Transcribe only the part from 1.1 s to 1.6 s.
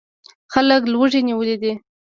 نیولي